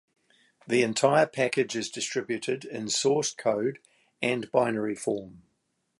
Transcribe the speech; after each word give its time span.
The 0.65 0.81
entire 0.81 1.27
package 1.27 1.75
is 1.77 1.91
distributed 1.91 2.65
in 2.65 2.89
source 2.89 3.35
code 3.35 3.77
and 4.19 4.51
binary 4.51 4.95
form. 4.95 5.43